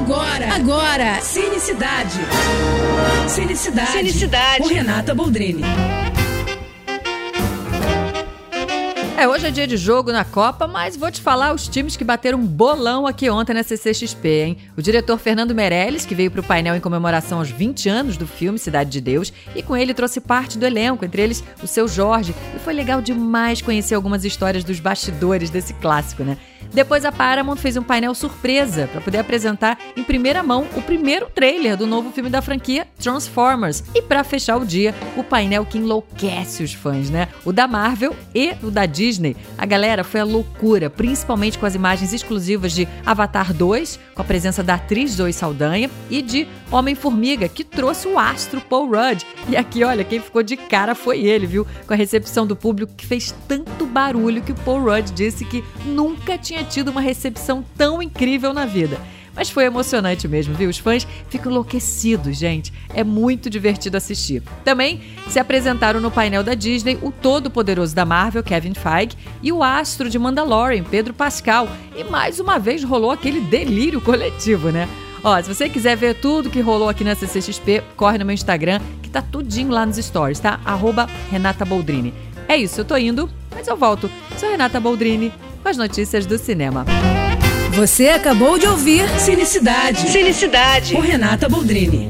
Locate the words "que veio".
16.06-16.30